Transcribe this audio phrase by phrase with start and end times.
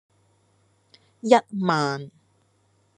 [1.21, 1.29] 一
[1.63, 2.09] 萬